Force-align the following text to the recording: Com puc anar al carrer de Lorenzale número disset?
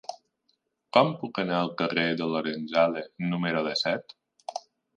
Com 0.97 1.11
puc 1.19 1.41
anar 1.43 1.59
al 1.65 1.69
carrer 1.81 2.07
de 2.23 2.31
Lorenzale 2.33 3.05
número 3.35 3.65
disset? 3.71 4.19